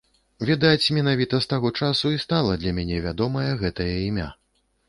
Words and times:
Відаць, 0.49 0.91
менавіта 0.97 1.41
з 1.43 1.51
таго 1.51 1.71
часу 1.83 2.13
і 2.15 2.19
стала 2.25 2.57
для 2.63 2.75
мяне 2.81 2.97
вядомае 3.07 3.47
гэтае 3.63 3.93
імя. 4.09 4.29